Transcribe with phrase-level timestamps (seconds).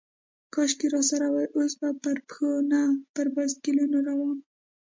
[0.53, 2.81] کاشکې راسره وای، اوس به پر پښو، نه
[3.13, 4.39] پر بایسکلونو روان وای.